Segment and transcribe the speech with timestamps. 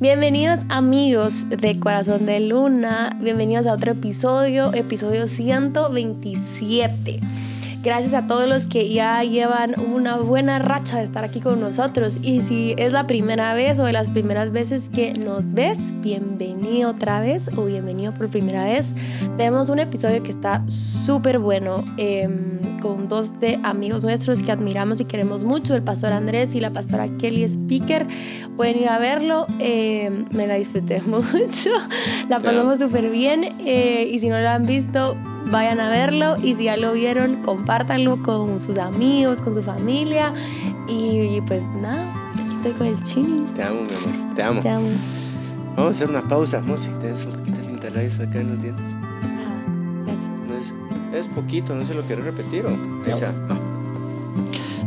[0.00, 7.20] Bienvenidos amigos de Corazón de Luna, bienvenidos a otro episodio, episodio 127.
[7.82, 12.18] Gracias a todos los que ya llevan una buena racha de estar aquí con nosotros.
[12.20, 16.90] Y si es la primera vez o de las primeras veces que nos ves, bienvenido
[16.90, 18.92] otra vez o bienvenido por primera vez.
[19.38, 25.00] Tenemos un episodio que está súper bueno em, con dos de amigos nuestros que admiramos
[25.00, 28.06] y queremos mucho, el pastor Andrés y la pastora Kelly Speaker.
[28.58, 29.46] Pueden ir a verlo.
[29.58, 31.70] Em, me la disfruté mucho.
[32.28, 33.44] La pasamos súper bien.
[33.64, 35.16] Eh, y si no la han visto,
[35.50, 40.32] vayan a verlo y si ya lo vieron, compártanlo con sus amigos, con su familia
[40.86, 42.04] y, pues nada,
[42.34, 43.46] aquí estoy con el chini.
[43.54, 44.60] Te amo, mi amor, te amo.
[44.62, 44.88] Te amo.
[45.76, 48.84] Vamos a hacer una pausa, Mosi, tienes un poquito de interés acá en los dientes.
[49.22, 50.48] Ah, gracias.
[50.48, 50.74] No es,
[51.14, 52.76] es poquito, no se lo quiero repetir o
[53.06, 53.32] esa.
[53.32, 53.69] No.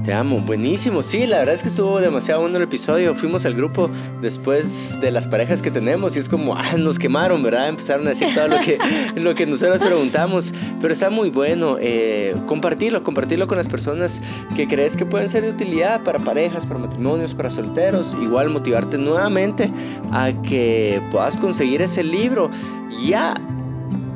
[0.03, 1.01] Te amo, buenísimo.
[1.01, 3.15] Sí, la verdad es que estuvo demasiado bueno el episodio.
[3.15, 3.89] Fuimos al grupo
[4.21, 7.69] después de las parejas que tenemos y es como, ah, nos quemaron, ¿verdad?
[7.69, 8.77] Empezaron a decir todo lo que,
[9.15, 10.53] lo que nosotros preguntamos.
[10.81, 14.21] Pero está muy bueno eh, compartirlo, compartirlo con las personas
[14.57, 18.13] que crees que pueden ser de utilidad para parejas, para matrimonios, para solteros.
[18.21, 19.71] Igual motivarte nuevamente
[20.11, 22.51] a que puedas conseguir ese libro.
[23.07, 23.35] Ya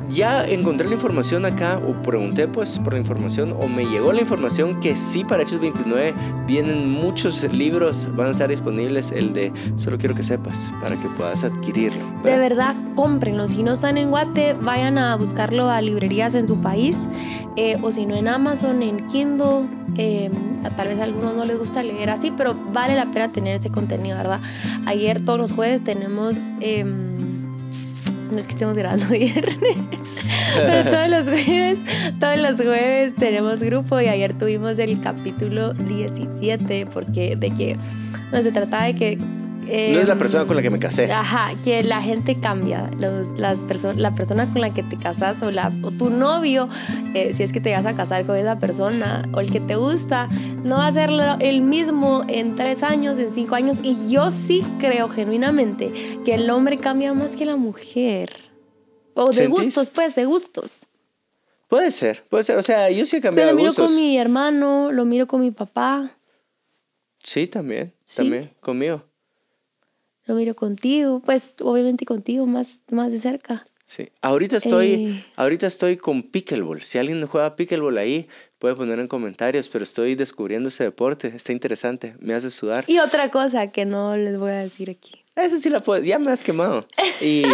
[0.08, 4.20] ya encontré la información acá, o pregunté pues por la información, o me llegó la
[4.20, 6.14] información que sí para Hechos 29
[6.46, 11.08] vienen muchos libros, van a estar disponibles, el de Solo quiero que sepas, para que
[11.08, 12.02] puedas adquirirlo.
[12.24, 13.46] De verdad, cómprenlo.
[13.46, 17.08] Si no están en Guate, vayan a buscarlo a librerías en su país,
[17.56, 19.68] eh, o si no en Amazon, en Kindle.
[19.96, 20.30] Eh,
[20.76, 23.70] tal vez a algunos no les gusta leer así, pero vale la pena tener ese
[23.70, 24.40] contenido, ¿verdad?
[24.86, 26.36] Ayer, todos los jueves, tenemos...
[26.60, 26.84] Eh,
[28.30, 29.76] no es que estemos grabando viernes,
[30.56, 31.80] pero todos los jueves,
[32.20, 37.76] todos los jueves tenemos grupo y ayer tuvimos el capítulo 17 porque de que
[38.32, 39.18] no se trataba de que
[39.68, 41.10] no es la persona con la que me casé.
[41.12, 42.90] Ajá, que la gente cambia.
[42.98, 43.58] Los, las
[43.96, 46.68] la persona con la que te casas o, la, o tu novio,
[47.14, 49.76] eh, si es que te vas a casar con esa persona o el que te
[49.76, 50.28] gusta,
[50.64, 53.78] no va a ser el mismo en tres años, en cinco años.
[53.82, 55.92] Y yo sí creo genuinamente
[56.24, 58.30] que el hombre cambia más que la mujer.
[59.14, 60.78] O de gustos, pues, de gustos.
[61.68, 62.56] Puede ser, puede ser.
[62.56, 65.40] O sea, yo sí he cambiado Pero lo miro con mi hermano, lo miro con
[65.40, 66.12] mi papá.
[67.22, 69.07] Sí, también, también, conmigo
[70.28, 73.66] lo miro contigo, pues obviamente contigo más, más de cerca.
[73.84, 75.24] Sí, ahorita estoy, eh.
[75.36, 76.82] ahorita estoy con pickleball.
[76.82, 78.28] Si alguien juega pickleball ahí,
[78.58, 81.32] puede poner en comentarios, pero estoy descubriendo ese deporte.
[81.34, 82.84] Está interesante, me hace sudar.
[82.86, 85.24] Y otra cosa que no les voy a decir aquí.
[85.34, 86.86] Eso sí la puedo, ya me has quemado.
[87.22, 87.44] Y,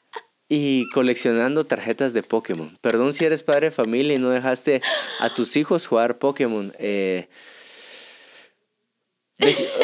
[0.50, 2.76] y coleccionando tarjetas de Pokémon.
[2.82, 4.82] Perdón si eres padre de familia y no dejaste
[5.20, 6.74] a tus hijos jugar Pokémon.
[6.78, 7.28] Eh,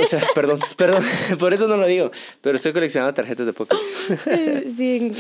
[0.01, 1.05] o sea, perdón, perdón,
[1.39, 2.11] por eso no lo digo,
[2.41, 3.83] pero estoy coleccionando tarjetas de Pokémon.
[4.77, 5.13] Sí,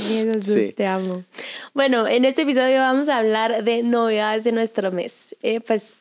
[0.42, 0.72] sí.
[0.72, 1.24] te amo.
[1.72, 5.36] Bueno, en este episodio vamos a hablar de novedades de nuestro mes.
[5.42, 5.94] Eh, pues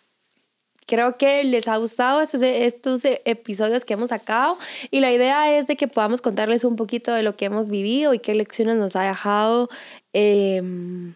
[0.87, 4.57] creo que les ha gustado estos, estos episodios que hemos sacado
[4.91, 8.13] y la idea es de que podamos contarles un poquito de lo que hemos vivido
[8.13, 9.69] y qué lecciones nos ha dejado
[10.13, 11.13] em,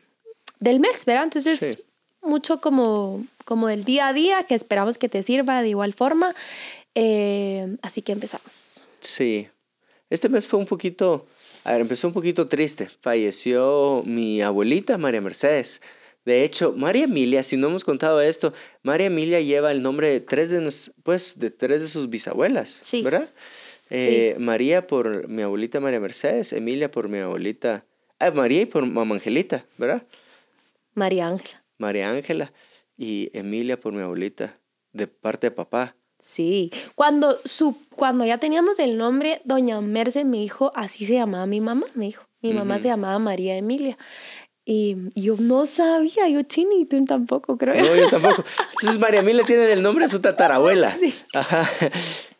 [0.59, 1.25] del mes, ¿verdad?
[1.25, 1.83] Entonces,
[2.21, 6.35] mucho como, como del día a día que esperamos que te sirva de igual forma.
[6.99, 8.87] Eh, así que empezamos.
[9.01, 9.47] Sí.
[10.09, 11.27] Este mes fue un poquito,
[11.63, 12.89] a ver, empezó un poquito triste.
[13.01, 15.79] Falleció mi abuelita, María Mercedes.
[16.25, 20.21] De hecho, María Emilia, si no hemos contado esto, María Emilia lleva el nombre de
[20.21, 23.03] tres de, pues, de, tres de sus bisabuelas, sí.
[23.03, 23.29] ¿verdad?
[23.91, 27.85] Eh, María por mi abuelita María Mercedes, Emilia por mi abuelita,
[28.17, 30.01] ah, María y por mamá Angelita, ¿verdad?
[30.95, 31.63] María Ángela.
[31.77, 32.51] María Ángela
[32.97, 34.55] y Emilia por mi abuelita,
[34.93, 35.95] de parte de papá.
[36.27, 41.45] Sí, cuando, su, cuando ya teníamos el nombre, doña Merce me dijo, así se llamaba
[41.45, 42.27] mi mamá, me dijo.
[42.41, 43.97] Mi mamá se llamaba María Emilia.
[44.65, 47.81] Y yo no sabía, yo chini, tú tampoco, creo.
[47.81, 48.43] No, yo tampoco.
[48.73, 50.91] Entonces María Emilia tiene el nombre de su tatarabuela.
[50.91, 51.15] Sí.
[51.33, 51.65] Ajá.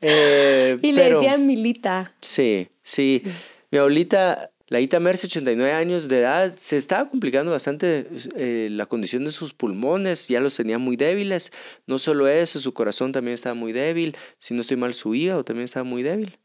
[0.01, 2.13] Eh, y le decía Emilita.
[2.19, 3.31] Sí, sí, sí.
[3.71, 8.85] Mi abuelita la Ita Merce, 89 años de edad, se estaba complicando bastante eh, la
[8.85, 11.53] condición de sus pulmones, ya los tenía muy débiles.
[11.85, 14.17] No solo eso, su corazón también estaba muy débil.
[14.39, 16.37] Si no estoy mal, su hígado también estaba muy débil.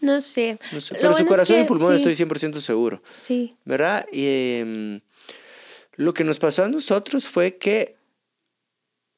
[0.00, 0.58] No sé.
[0.70, 3.02] Pero su corazón y pulmón estoy 100% seguro.
[3.10, 3.56] Sí.
[3.64, 4.06] ¿Verdad?
[4.12, 5.00] Y em,
[5.94, 7.95] lo que nos pasó a nosotros fue que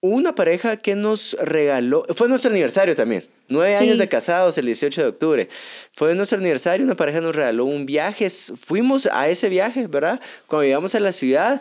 [0.01, 5.03] una pareja que nos regaló, fue nuestro aniversario también, nueve años de casados el 18
[5.03, 5.49] de octubre,
[5.93, 10.21] fue nuestro aniversario, una pareja nos regaló un viaje, fuimos a ese viaje, ¿verdad?
[10.47, 11.61] Cuando llegamos a la ciudad,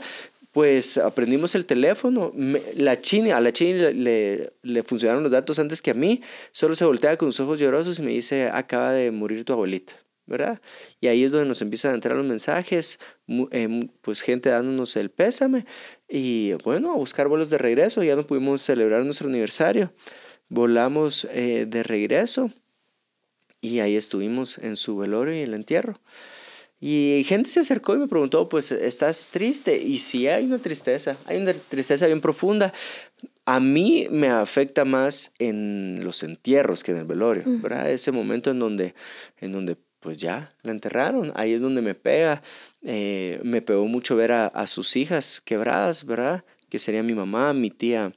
[0.52, 2.34] pues aprendimos el teléfono.
[2.76, 6.22] la Chini, a la Chini le, le, funcionaron los datos antes que a mí.
[6.52, 9.94] Solo se voltea con sus ojos llorosos y me dice, acaba de morir tu abuelita.
[10.28, 10.62] ¿Verdad?
[11.02, 13.00] Y ahí es donde nos empiezan a entrar los mensajes,
[13.52, 15.66] eh, pues gente dándonos el pésame
[16.08, 19.94] y bueno, a buscar vuelos de regreso, ya no pudimos celebrar nuestro aniversario,
[20.50, 22.52] volamos eh, de regreso
[23.62, 26.00] y ahí estuvimos en su velorio y el entierro.
[26.80, 29.78] Y gente se acercó y me preguntó, pues, ¿estás triste?
[29.78, 32.72] Y sí, hay una tristeza, hay una tristeza bien profunda.
[33.46, 37.90] A mí me afecta más en los entierros que en el velorio, ¿verdad?
[37.90, 38.94] Ese momento en donde,
[39.40, 41.32] en donde pues ya la enterraron.
[41.36, 42.42] Ahí es donde me pega.
[42.82, 46.44] Eh, me pegó mucho ver a, a, sus hijas quebradas, ¿verdad?
[46.70, 48.14] Que sería mi mamá, mi tía,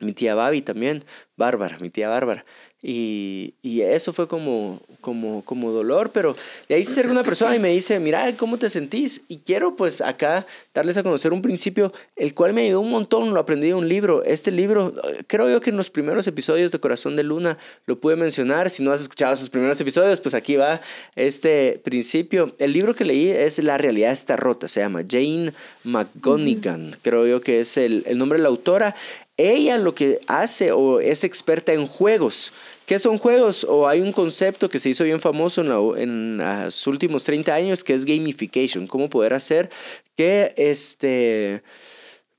[0.00, 1.04] mi tía Babi también,
[1.36, 2.44] Bárbara, mi tía Bárbara.
[2.86, 6.36] Y, y, eso fue como, como, como dolor, pero
[6.68, 9.22] de ahí se acerca una persona y me dice, mira, ¿cómo te sentís?
[9.26, 13.32] Y quiero pues acá darles a conocer un principio, el cual me ayudó un montón,
[13.32, 14.22] lo aprendí de un libro.
[14.24, 14.92] Este libro,
[15.28, 17.56] creo yo que en los primeros episodios de Corazón de Luna
[17.86, 18.68] lo pude mencionar.
[18.68, 20.82] Si no has escuchado sus primeros episodios, pues aquí va
[21.16, 22.54] este principio.
[22.58, 25.54] El libro que leí es La realidad está rota, se llama Jane
[25.84, 28.94] McGonigan, creo yo que es el, el nombre de la autora.
[29.36, 32.52] Ella lo que hace o es experta en juegos.
[32.86, 33.64] ¿Qué son juegos?
[33.64, 35.62] O hay un concepto que se hizo bien famoso
[35.96, 38.86] en, los últimos 30 años que es gamification.
[38.86, 39.70] Cómo poder hacer
[40.16, 41.62] que este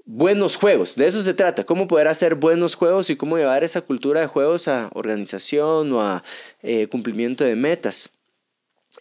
[0.06, 0.96] buenos juegos.
[0.96, 4.28] De eso se trata, cómo poder hacer buenos juegos y cómo llevar esa cultura de
[4.28, 6.24] juegos a organización o a
[6.62, 8.10] eh, cumplimiento de metas.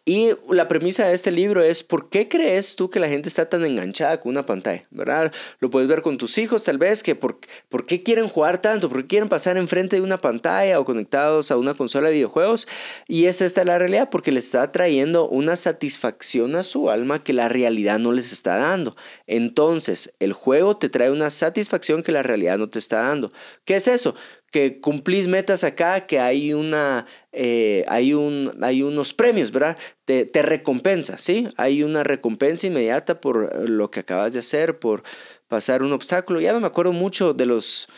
[0.06, 3.48] Y la premisa de este libro es, ¿por qué crees tú que la gente está
[3.48, 4.86] tan enganchada con una pantalla?
[4.90, 5.32] ¿Verdad?
[5.60, 7.38] Lo puedes ver con tus hijos tal vez, que por,
[7.70, 11.50] por qué quieren jugar tanto, por qué quieren pasar enfrente de una pantalla o conectados
[11.50, 12.68] a una consola de videojuegos.
[13.08, 17.32] Y es esta la realidad, porque les está trayendo una satisfacción a su alma que
[17.32, 18.96] la realidad no les está dando.
[19.26, 23.32] Entonces, el juego te trae una satisfacción que la realidad no te está dando.
[23.64, 24.14] ¿Qué es eso?
[24.54, 29.76] Que cumplís metas acá, que hay, una, eh, hay, un, hay unos premios, ¿verdad?
[30.04, 31.48] Te, recompensa, ¿sí?
[31.56, 35.02] Hay una recompensa inmediata por lo que acabas de hacer, por
[35.48, 36.40] pasar un obstáculo.
[36.40, 37.88] Ya no me acuerdo mucho de los,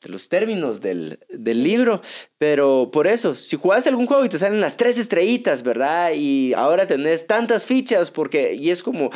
[0.00, 2.00] de los términos del, del, libro,
[2.36, 6.10] pero por eso, si jugás algún juego y te salen las tres estrellitas, ¿verdad?
[6.16, 9.10] Y ahora tenés tantas fichas, porque, y es como,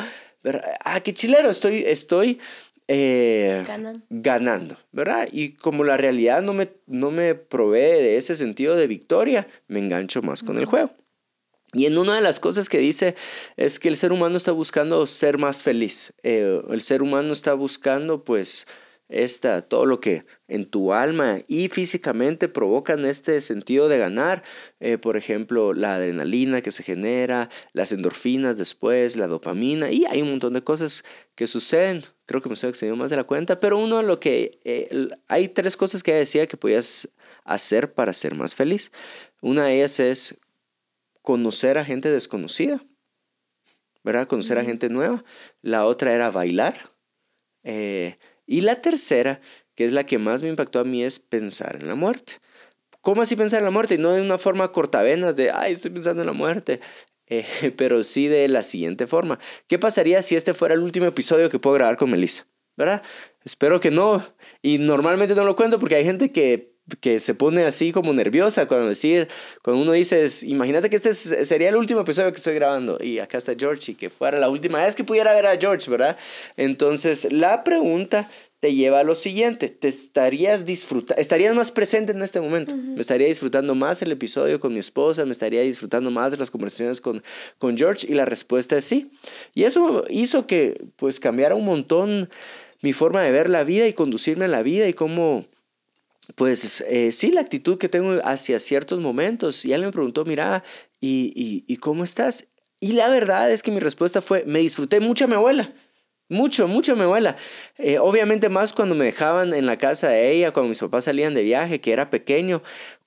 [0.85, 2.39] ah, qué chilero, estoy, estoy
[2.87, 3.65] eh,
[4.09, 5.27] ganando, ¿verdad?
[5.31, 9.79] Y como la realidad no me, no me provee de ese sentido de victoria, me
[9.79, 10.91] engancho más con el juego.
[11.73, 13.15] Y en una de las cosas que dice
[13.57, 16.13] es que el ser humano está buscando ser más feliz.
[16.23, 18.67] Eh, el ser humano está buscando pues
[19.09, 24.43] esta, todo lo que en tu alma y físicamente provocan este sentido de ganar.
[24.79, 30.21] Eh, por ejemplo, la adrenalina que se genera, las endorfinas después, la dopamina y hay
[30.21, 31.03] un montón de cosas
[31.35, 32.03] que suceden.
[32.25, 35.47] Creo que me estoy excediendo más de la cuenta, pero uno lo que eh, hay
[35.49, 37.09] tres cosas que decía que podías
[37.45, 38.91] hacer para ser más feliz.
[39.41, 40.37] Una de ellas es
[41.21, 42.83] conocer a gente desconocida,
[44.03, 44.27] ¿verdad?
[44.27, 45.23] Conocer a gente nueva.
[45.61, 46.91] La otra era bailar.
[47.63, 48.17] Eh,
[48.47, 49.41] y la tercera,
[49.75, 52.33] que es la que más me impactó a mí, es pensar en la muerte.
[53.01, 53.95] ¿Cómo así pensar en la muerte?
[53.95, 56.79] Y no de una forma cortavenas de, ay, estoy pensando en la muerte.
[57.27, 57.45] Eh,
[57.77, 59.37] pero sí de la siguiente forma.
[59.67, 62.47] ¿Qué pasaría si este fuera el último episodio que puedo grabar con Melissa?
[62.75, 63.01] ¿Verdad?
[63.43, 64.23] Espero que no.
[64.61, 68.67] Y normalmente no lo cuento porque hay gente que que se pone así como nerviosa
[68.67, 69.27] cuando decir,
[69.61, 73.37] cuando uno dice, imagínate que este sería el último episodio que estoy grabando y acá
[73.37, 76.17] está George y que fuera la última vez que pudiera ver a George, ¿verdad?
[76.55, 82.23] Entonces, la pregunta te lleva a lo siguiente, te estarías disfrutando, estarías más presente en
[82.23, 86.31] este momento, me estaría disfrutando más el episodio con mi esposa, me estaría disfrutando más
[86.31, 87.23] de las conversaciones con,
[87.59, 89.11] con George y la respuesta es sí.
[89.53, 92.29] Y eso hizo que pues cambiara un montón
[92.81, 95.45] mi forma de ver la vida y conducirme a la vida y cómo
[96.35, 99.65] pues eh, sí, la actitud que tengo hacia ciertos momentos.
[99.65, 100.63] Y él me preguntó, mira,
[100.99, 102.47] ¿y, y, cómo estás?
[102.79, 105.73] Y la verdad es que mi respuesta fue, me disfruté mucho a mi abuela.
[106.29, 107.37] Mucho, mucho mi abuela.
[107.77, 111.33] Eh, obviamente más cuando me dejaban en la casa de ella, cuando mis papás salían
[111.33, 112.61] de viaje, que era pequeño.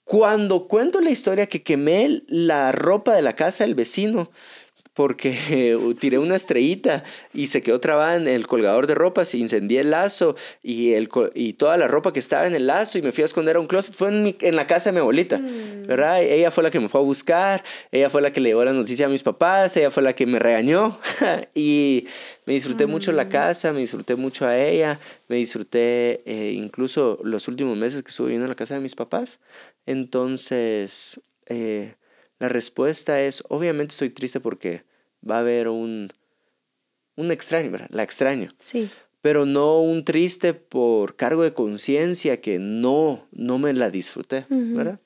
[0.04, 4.30] Cuando cuento la historia que quemé la ropa de la casa del vecino,
[5.00, 9.80] porque tiré una estrellita y se quedó trabada en el colgador de ropa, se incendió
[9.80, 13.10] el lazo y, el, y toda la ropa que estaba en el lazo y me
[13.10, 13.94] fui a esconder a un closet.
[13.94, 15.86] Fue en, en la casa de mi abuelita, mm.
[15.86, 16.22] ¿verdad?
[16.22, 18.74] Ella fue la que me fue a buscar, ella fue la que le llevó la
[18.74, 20.98] noticia a mis papás, ella fue la que me regañó
[21.54, 22.06] y
[22.44, 23.30] me disfruté mucho la mm.
[23.30, 28.26] casa, me disfruté mucho a ella, me disfruté eh, incluso los últimos meses que estuve
[28.26, 29.40] viviendo en la casa de mis papás.
[29.86, 31.22] Entonces...
[31.46, 31.94] Eh,
[32.40, 34.82] la respuesta es, obviamente soy triste porque
[35.28, 36.12] va a haber un,
[37.16, 37.88] un extraño, ¿verdad?
[37.90, 38.52] La extraño.
[38.58, 38.88] Sí.
[39.20, 44.98] pero no un triste por cargo de conciencia que no, no me la disfruté, ¿verdad?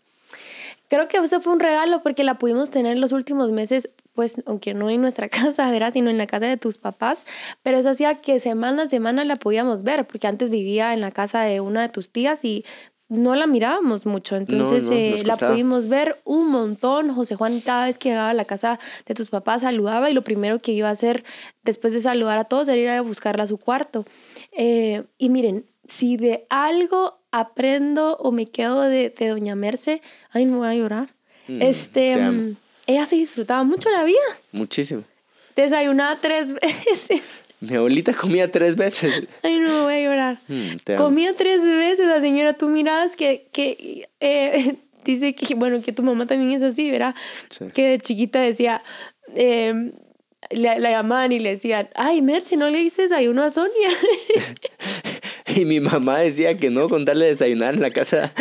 [0.88, 4.74] Creo que eso fue un regalo porque la pudimos tener los últimos meses, pues aunque
[4.74, 5.92] no en nuestra casa, ¿verdad?
[5.92, 7.26] Sino en la casa de tus papás,
[7.62, 11.10] pero eso hacía que semana a semana la podíamos ver, porque antes vivía en la
[11.10, 12.64] casa de una de tus tías y
[13.08, 17.14] no la mirábamos mucho, entonces eh, la pudimos ver un montón.
[17.14, 20.24] José Juan cada vez que llegaba a la casa de tus papás saludaba y lo
[20.24, 21.24] primero que iba a hacer
[21.62, 24.04] después de saludar a todos era ir a buscarla a su cuarto.
[24.52, 30.46] Eh, y miren, si de algo aprendo o me quedo de, de Doña Merce, ay,
[30.46, 31.14] no voy a llorar.
[31.48, 32.56] Mm, este, mm,
[32.86, 34.18] ella se disfrutaba mucho la vida.
[34.52, 35.02] Muchísimo.
[35.56, 36.52] Desayunaba tres
[36.86, 37.22] veces.
[37.60, 39.24] Mi abuelita comía tres veces.
[39.42, 40.38] Ay, no, voy a llorar.
[40.48, 42.52] Mm, comía tres veces la señora.
[42.52, 47.14] Tú mirabas que, que eh, dice que, bueno, que tu mamá también es así, ¿verdad?
[47.74, 48.82] Que de chiquita decía,
[49.34, 49.92] eh,
[50.50, 53.88] la, llamaban y le decían, ay, Merce, ¿no le dices desayuno a Sonia?
[55.56, 58.32] y mi mamá decía que no con darle desayunar en la casa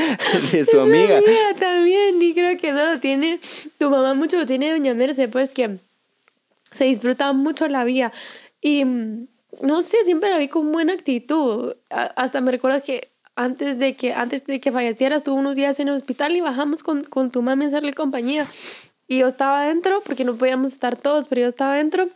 [0.51, 1.17] de su amiga.
[1.17, 3.39] amiga también, y creo que eso lo tiene,
[3.77, 5.77] tu mamá mucho lo tiene doña Merce, pues que
[6.72, 8.12] se disfruta mucho la vida.
[8.63, 9.27] Y mm,
[9.62, 11.75] no sé, siempre la vi con buena actitud.
[11.89, 15.89] hasta me recuerdo que antes de que, antes de que falleciera, estuvo unos días en
[15.89, 18.48] el hospital y bajamos con, con tu mami a hacerle compañía.
[19.08, 22.10] Y yo estaba adentro, porque no podíamos estar todos, pero yo estaba adentro.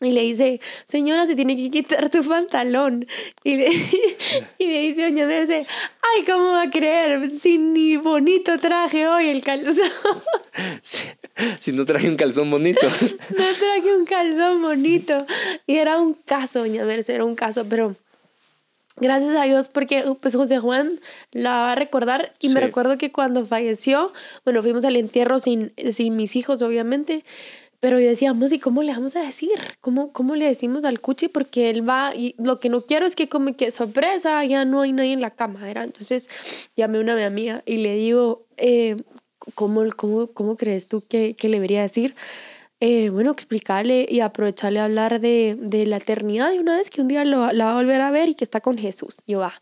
[0.00, 3.06] Y le dice, señora, se tiene que quitar tu pantalón.
[3.42, 3.68] Y le,
[4.58, 5.66] y le dice doña Merce,
[6.02, 7.30] ay, ¿cómo va a creer?
[7.40, 9.90] Si ni bonito traje hoy el calzón.
[11.60, 12.80] Si, no traje un calzón bonito.
[13.30, 15.16] No traje un calzón bonito.
[15.66, 17.94] Y era un caso, doña Merce, era un caso, pero
[18.96, 21.00] gracias a Dios porque pues José Juan
[21.30, 24.12] la va a recordar y me recuerdo que cuando falleció,
[24.44, 27.24] bueno, fuimos al entierro sin, sin mis hijos, obviamente,
[27.80, 29.58] pero yo decía, ¿y cómo le vamos a decir?
[29.80, 31.28] ¿Cómo, ¿Cómo le decimos al Cuchi?
[31.28, 34.80] Porque él va y lo que no quiero es que como que sorpresa, ya no
[34.80, 35.84] hay nadie en la cama, ¿era?
[35.84, 36.28] Entonces
[36.76, 38.96] llamé a una amiga y le digo, eh,
[39.54, 42.16] ¿cómo, cómo, ¿cómo crees tú que, que le debería decir?
[42.80, 47.00] Eh, bueno, explicarle y aprovecharle a hablar de, de, la eternidad de una vez que
[47.00, 49.16] un día lo, la va a volver a ver y que está con Jesús.
[49.26, 49.60] Yo, va,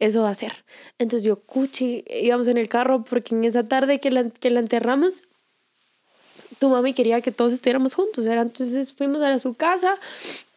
[0.00, 0.52] eso va a ser.
[0.98, 4.60] Entonces yo, cuchi, íbamos en el carro porque en esa tarde que la, que la
[4.60, 5.22] enterramos,
[6.60, 8.26] tu mami quería que todos estuviéramos juntos.
[8.26, 8.46] ¿verdad?
[8.46, 9.98] Entonces fuimos a su casa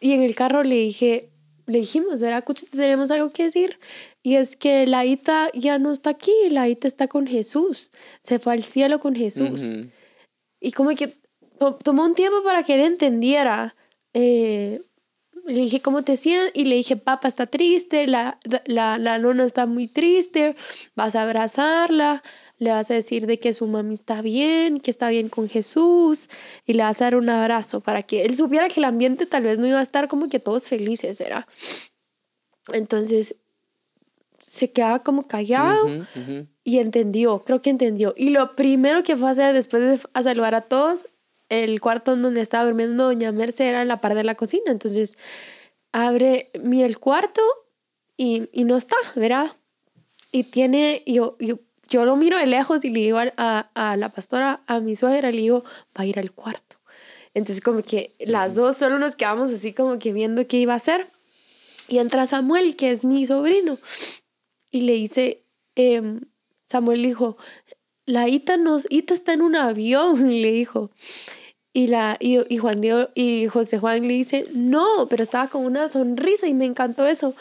[0.00, 1.30] y en el carro le dije,
[1.66, 2.66] le dijimos, ¿verdad, Cuchi?
[2.66, 3.78] Tenemos algo que decir.
[4.22, 7.90] Y es que la Ita ya no está aquí, la Ita está con Jesús.
[8.20, 9.74] Se fue al cielo con Jesús.
[10.60, 11.16] Y como que
[11.82, 13.74] tomó un tiempo para que él entendiera.
[14.12, 14.82] Eh,
[15.46, 16.52] le dije, ¿cómo te sientes?
[16.54, 20.56] Y le dije, papá está triste, la, la, la nona está muy triste,
[20.94, 22.22] vas a abrazarla,
[22.58, 26.28] le vas a decir de que su mami está bien, que está bien con Jesús,
[26.64, 29.42] y le vas a dar un abrazo para que él supiera que el ambiente tal
[29.42, 31.46] vez no iba a estar como que todos felices, ¿era?
[32.72, 33.36] Entonces,
[34.46, 36.06] se quedaba como callado
[36.62, 38.14] y entendió, creo que entendió.
[38.16, 41.08] Y lo primero que fue a hacer después de saludar a todos
[41.48, 44.70] el cuarto en donde estaba durmiendo doña Merce era en la par de la cocina.
[44.70, 45.18] Entonces
[45.92, 47.42] abre, mira el cuarto
[48.16, 49.56] y, y no está, ¿verdad?
[50.30, 51.58] Y tiene, yo, yo,
[51.88, 55.30] yo lo miro de lejos y le digo a, a, la pastora, a mi suegra,
[55.30, 55.64] le digo,
[55.96, 56.76] va a ir al cuarto.
[57.34, 60.76] Entonces como que las dos solo nos quedamos así como que viendo qué iba a
[60.76, 61.08] hacer.
[61.88, 63.78] Y entra Samuel, que es mi sobrino,
[64.70, 65.42] y le dice,
[65.76, 66.20] eh,
[66.64, 67.36] Samuel dijo,
[68.06, 70.90] la Ita, nos, Ita está en un avión, le dijo.
[71.72, 75.64] Y, la, y, y, Juan Diego, y José Juan le dice, no, pero estaba con
[75.64, 77.34] una sonrisa y me encantó eso.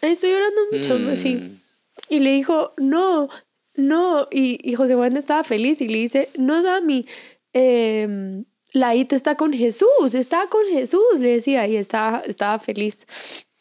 [0.00, 1.34] Estoy llorando mucho, sí.
[1.36, 1.60] Mm.
[2.08, 3.28] Y le dijo, no,
[3.74, 4.28] no.
[4.30, 7.06] Y, y, José Juan estaba feliz y le dice, no, Sammy,
[7.52, 13.06] eh, la Ita está con Jesús, está con Jesús, le decía, y estaba, estaba feliz.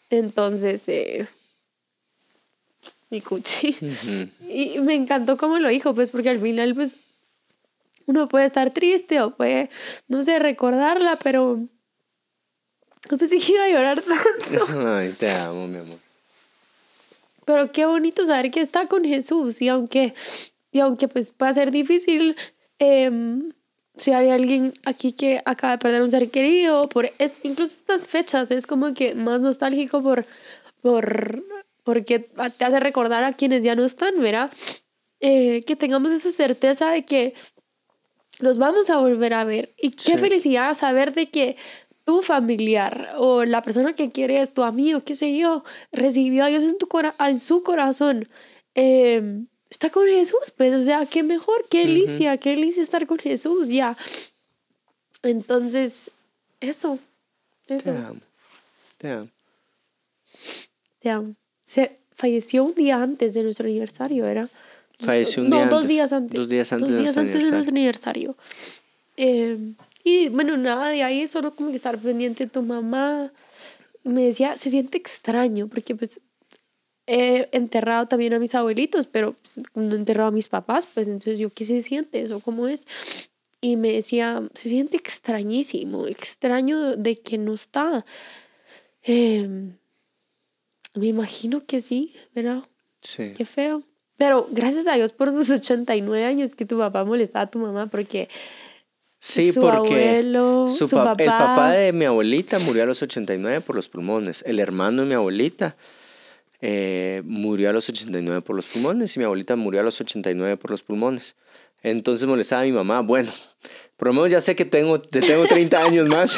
[0.09, 1.27] Entonces, eh,
[3.09, 3.77] mi cuchi.
[4.47, 6.95] Y me encantó cómo lo dijo, pues porque al final, pues,
[8.05, 9.69] uno puede estar triste o puede,
[10.07, 11.59] no sé, recordarla, pero
[13.09, 14.87] no pensé que iba a llorar tanto.
[14.87, 16.10] Ay, te amo, mi amor.
[17.45, 20.13] Pero qué bonito saber que está con Jesús y aunque,
[20.71, 22.35] y aunque pues pueda ser difícil,
[22.79, 23.51] em,
[23.97, 27.09] si hay alguien aquí que acaba de perder un ser querido, por
[27.43, 30.25] incluso estas fechas, es como que más nostálgico por,
[30.81, 31.43] por
[31.83, 34.51] porque te hace recordar a quienes ya no están, ¿verdad?
[35.19, 37.33] Eh, que tengamos esa certeza de que
[38.39, 39.73] los vamos a volver a ver.
[39.77, 41.57] Y qué felicidad saber de que
[42.03, 46.63] tu familiar o la persona que quieres, tu amigo, qué sé yo, recibió a Dios
[46.63, 46.87] en, tu
[47.19, 48.27] en su corazón.
[48.75, 53.17] Em, está con Jesús, pues, o sea, qué mejor, qué delicia, qué delicia estar con
[53.17, 53.97] Jesús, ya.
[55.23, 56.11] Entonces,
[56.59, 56.99] eso,
[57.67, 57.91] eso.
[57.91, 58.21] Te amo.
[58.97, 59.27] Te amo.
[61.01, 61.23] Ya.
[61.65, 64.49] Se falleció un día antes de nuestro aniversario, ¿era?
[64.99, 65.89] Falleció un no, día dos antes.
[65.89, 66.39] días antes.
[66.39, 68.35] Dos días antes Dos de días nuestro antes de nuestro aniversario.
[69.17, 69.57] Eh,
[70.03, 73.31] y bueno, nada de ahí, solo como que estar pendiente de tu mamá.
[74.03, 76.21] Me decía, se siente extraño, porque pues
[77.07, 81.07] he enterrado también a mis abuelitos, pero pues, no he enterrado a mis papás, pues
[81.07, 82.39] entonces yo, ¿qué se siente eso?
[82.39, 82.87] ¿Cómo es?
[83.59, 88.05] Y me decía, se siente extrañísimo, extraño de que no está.
[89.03, 89.47] Eh,
[90.95, 92.63] me imagino que sí, ¿verdad?
[93.01, 93.33] Sí.
[93.35, 93.83] Qué feo.
[94.17, 97.87] Pero gracias a Dios por sus 89 años que tu papá molestaba a tu mamá
[97.87, 98.29] porque
[99.23, 101.47] Sí, su porque abuelo, su su pap- el papá.
[101.55, 104.43] papá de mi abuelita murió a los 89 por los pulmones.
[104.47, 105.75] El hermano de mi abuelita
[106.59, 110.57] eh, murió a los 89 por los pulmones y mi abuelita murió a los 89
[110.57, 111.35] por los pulmones.
[111.83, 113.01] Entonces molestaba a mi mamá.
[113.01, 113.31] Bueno,
[113.95, 116.37] por lo menos ya sé que tengo, te tengo 30 años más.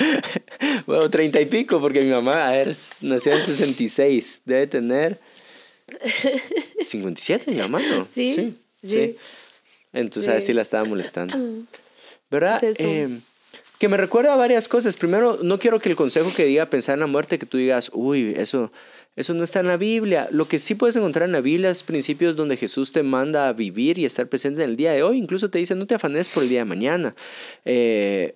[0.86, 4.40] bueno, 30 y pico, porque mi mamá, a ver, nació en 66.
[4.46, 5.20] Debe tener
[6.82, 8.06] 57, mi mamá, ¿no?
[8.10, 8.54] Sí, Sí.
[8.82, 8.88] sí.
[8.88, 9.16] sí.
[9.92, 10.46] Entonces a ver Sí.
[10.48, 11.36] si la estaba molestando.
[12.30, 12.62] ¿Verdad?
[12.62, 12.76] Es.
[12.78, 13.20] Eh,
[13.78, 14.96] que me recuerda a varias cosas.
[14.96, 17.90] Primero, no quiero que el consejo que diga pensar en la muerte, que tú digas,
[17.94, 18.70] uy, eso,
[19.16, 20.28] eso no está en la Biblia.
[20.30, 23.54] Lo que sí puedes encontrar en la Biblia es principios donde Jesús te manda a
[23.54, 25.16] vivir y estar presente en el día de hoy.
[25.16, 27.14] Incluso te dice, no te afanes por el día de mañana.
[27.64, 28.34] Eh,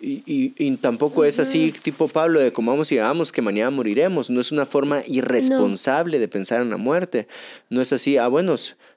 [0.00, 4.30] y, y- y tampoco es así tipo Pablo de comamos y hagamos que mañana moriremos.
[4.30, 7.28] No es una forma irresponsable de pensar en la muerte.
[7.68, 8.54] No es así, ah, bueno,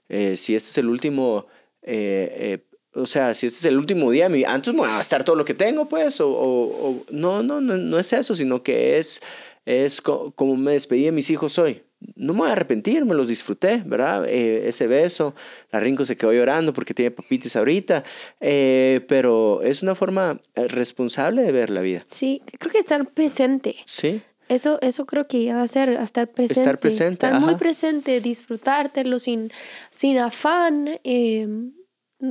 [0.10, 1.46] eh, si este es el último,
[1.84, 2.60] eh, eh,
[2.96, 5.24] o sea, si este es el último día, de mi antes me voy a gastar
[5.24, 8.62] todo lo que tengo, pues, o, o- o- no, no, no, no es eso, sino
[8.64, 9.22] que es,
[9.66, 11.82] es co- como me despedí de mis hijos hoy.
[12.16, 14.26] No me voy a arrepentir, me los disfruté, ¿verdad?
[14.28, 15.34] Eh, ese beso,
[15.72, 18.04] la Rinco se quedó llorando porque tiene papitis ahorita,
[18.42, 23.06] eh, pero es una forma eh, responsable de ver la vida, Sí, creo que estar
[23.10, 23.78] presente.
[23.86, 24.22] ¿sí?
[24.50, 26.60] Eso, eso creo que iba a ser estar presente.
[26.60, 27.58] Estar presente, Estar muy ajá.
[27.58, 29.52] presente, disfrutártelo sin,
[29.90, 31.00] sin afán.
[31.06, 31.48] eh,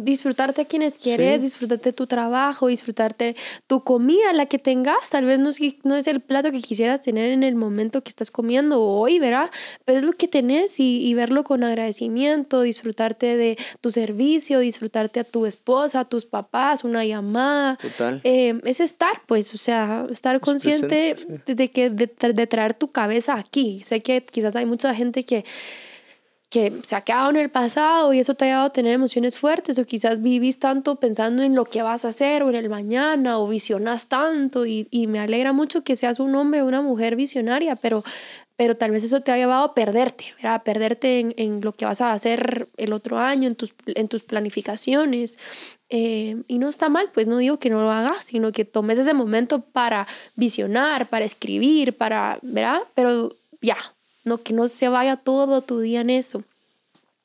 [0.01, 1.43] disfrutarte a quienes quieres, Sí.
[1.43, 5.11] disfrutarte tu trabajo, disfrutarte tu comida, la que tengas.
[5.11, 8.09] Tal vez no es, no es el plato que quisieras tener en el momento que
[8.09, 9.51] estás comiendo hoy, ¿verdad?
[9.85, 15.21] Pero es lo que tenés y, y verlo con agradecimiento, disfrutarte de tu servicio, disfrutarte
[15.21, 17.77] a tu esposa, a tus papás, una llamada.
[17.77, 18.21] Total.
[18.25, 22.91] Eh, es estar, pues, o sea, estar consciente presente, de, de que de traer tu
[22.91, 23.81] cabeza aquí.
[23.85, 25.45] Sé que quizás hay mucha gente que
[26.53, 29.39] que se ha quedado en el pasado y eso te ha llevado a tener emociones
[29.39, 32.69] fuertes o quizás vivís tanto pensando en lo que vas a hacer o en el
[32.69, 36.83] mañana o visionas tanto y, y me alegra mucho que seas un hombre o una
[36.83, 38.05] mujer visionaria, pero,
[38.55, 40.57] pero tal vez eso te ha llevado a perderte, ¿verdad?
[40.57, 44.09] A perderte en, en lo que vas a hacer el otro año, en tus, en
[44.09, 45.39] tus planificaciones.
[45.89, 48.99] Eh, y no está mal, pues no digo que no lo hagas, sino que tomes
[48.99, 52.81] ese momento para visionar, para escribir, para, ¿verdad?
[52.95, 53.79] Pero ya,
[54.25, 56.45] no que no se vaya todo tu día en eso.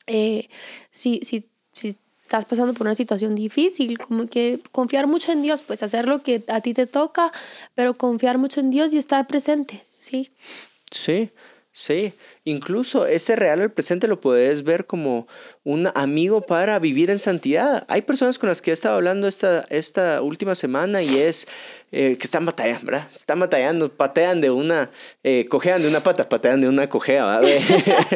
[0.08, 0.50] Eh,
[0.92, 5.62] si, si, si estás pasando por una situación difícil, como que confiar mucho en Dios,
[5.62, 7.32] pues hacer lo que a ti te toca,
[7.76, 10.32] pero confiar mucho en Dios y estar presente, ¿sí?
[10.92, 11.32] Sí,
[11.78, 12.14] sí.
[12.44, 15.28] Incluso ese real al presente lo puedes ver como
[15.64, 17.86] un amigo para vivir en santidad.
[17.88, 21.48] Hay personas con las que he estado hablando esta, esta última semana y es
[21.92, 23.08] eh, que están batallando, ¿verdad?
[23.14, 24.90] Están batallando, patean de una,
[25.24, 27.42] eh, cojean de una pata, patean de una cojea,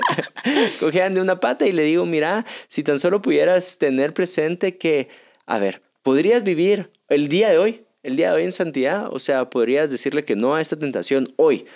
[0.80, 5.08] cojean de una pata y le digo, mira, si tan solo pudieras tener presente que,
[5.46, 9.20] a ver, podrías vivir el día de hoy, el día de hoy en santidad, o
[9.20, 11.68] sea, podrías decirle que no a esta tentación hoy.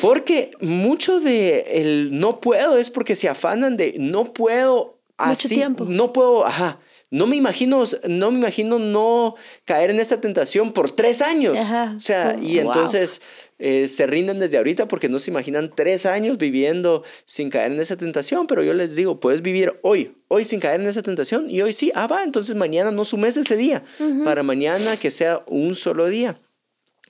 [0.00, 5.84] Porque mucho de el no puedo es porque se afanan de no puedo así, tiempo.
[5.84, 6.78] no puedo, ajá,
[7.10, 11.58] no me imagino, no me imagino no caer en esta tentación por tres años.
[11.58, 12.66] Ajá, O sea, como, y wow.
[12.66, 13.20] entonces
[13.58, 17.80] eh, se rinden desde ahorita porque no se imaginan tres años viviendo sin caer en
[17.80, 18.46] esa tentación.
[18.46, 21.72] Pero yo les digo, puedes vivir hoy, hoy sin caer en esa tentación y hoy
[21.72, 23.82] sí, ah, va, entonces mañana no sumes ese día.
[24.24, 26.40] Para mañana que sea un solo día,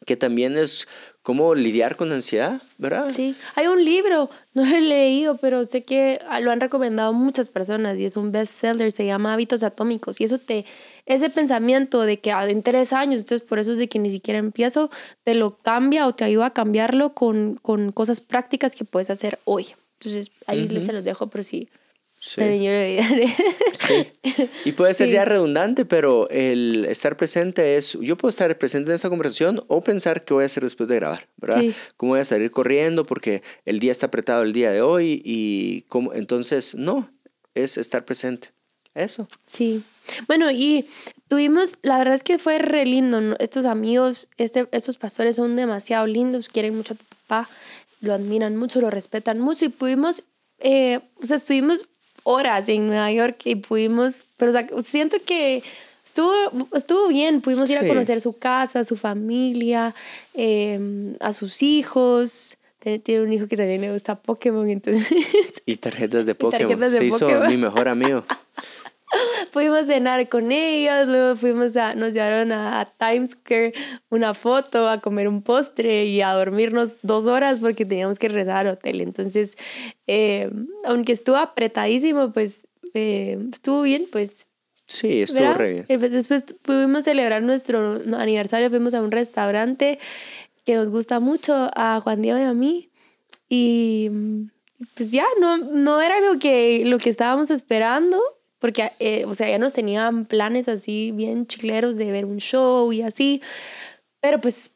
[0.04, 0.88] que también es
[1.22, 3.10] cómo lidiar con ansiedad, ¿verdad?
[3.14, 7.12] Sí, hay un libro, no lo he leído, pero sé que ah, lo han recomendado
[7.12, 10.64] muchas personas y es un bestseller, se llama Hábitos Atómicos y eso te,
[11.06, 14.10] ese pensamiento de que ah, en tres años, entonces por eso es de que ni
[14.10, 14.90] siquiera empiezo,
[15.22, 19.38] te lo cambia o te ayuda a cambiarlo con, con cosas prácticas que puedes hacer
[19.44, 19.68] hoy.
[20.00, 21.68] Entonces ahí les se los dejo por si
[22.24, 22.40] Sí.
[22.40, 23.34] yo lo olvidaré.
[23.74, 24.06] Sí.
[24.64, 25.14] Y puede ser Sí.
[25.14, 29.82] ya redundante, pero el estar presente es, yo puedo estar presente en esta conversación o
[29.82, 31.60] pensar qué voy a hacer después de grabar, ¿verdad?
[31.60, 31.74] Sí.
[31.96, 35.82] ¿Cómo voy a salir corriendo porque el día está apretado el día de hoy y
[35.88, 37.10] cómo, entonces, no,
[37.54, 38.50] es estar presente.
[38.94, 39.26] Eso.
[39.46, 39.82] Sí.
[40.28, 40.86] Bueno, y
[41.26, 43.20] tuvimos, la verdad es que fue re lindo.
[43.20, 43.36] ¿no?
[43.40, 47.48] Estos amigos, este, estos pastores son demasiado lindos, quieren mucho a tu papá,
[48.00, 50.22] lo admiran mucho, lo respetan mucho y pudimos,
[50.58, 51.88] eh, o sea, estuvimos
[52.24, 55.62] horas en Nueva York y pudimos, pero o sea, siento que
[56.04, 56.32] estuvo,
[56.74, 59.94] estuvo bien, pudimos ir a conocer su casa, su familia,
[60.34, 62.56] eh, a sus hijos.
[62.80, 65.06] Tiene- un hijo que también le gusta Pokémon, entonces
[65.66, 66.68] Y tarjetas de Pokémon.
[66.68, 68.24] tarjetas de Se hizo mi mejor amigo.
[69.52, 73.74] Fuimos a cenar con ellos, luego fuimos a, nos llevaron a, a Times Square
[74.10, 78.66] una foto, a comer un postre y a dormirnos dos horas porque teníamos que regresar
[78.66, 79.00] al hotel.
[79.00, 79.56] Entonces,
[80.06, 80.50] eh,
[80.84, 84.46] aunque estuvo apretadísimo, pues eh, estuvo bien, pues.
[84.86, 85.56] Sí, estuvo ¿verdad?
[85.56, 86.00] re bien.
[86.00, 89.98] Pues, Después pudimos celebrar nuestro aniversario, fuimos a un restaurante
[90.64, 92.90] que nos gusta mucho, a Juan Diego y a mí.
[93.48, 94.10] Y
[94.94, 98.20] pues ya, no, no era lo que, lo que estábamos esperando,
[98.62, 102.92] porque, eh, o sea, ya nos tenían planes así bien chicleros de ver un show
[102.92, 103.42] y así,
[104.20, 104.70] pero pues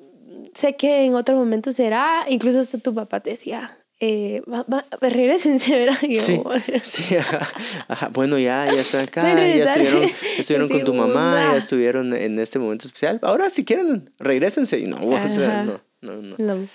[0.54, 4.84] sé que en otro momento será, incluso hasta tu papá te decía, eh, va, va,
[5.00, 5.96] regresense, ¿verdad?
[6.02, 6.42] Y yo, Sí,
[6.82, 7.48] sí, ajá,
[7.86, 8.08] ajá.
[8.08, 12.58] Bueno, ya, ya están acá, ya estuvieron, estuvieron con tu mamá, ya estuvieron en este
[12.58, 13.20] momento especial.
[13.22, 14.80] Ahora, si quieren, regresense.
[14.80, 16.34] Y no, o sea, no, no, no.
[16.38, 16.68] No.